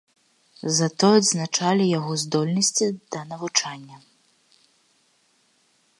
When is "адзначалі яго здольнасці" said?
1.21-2.85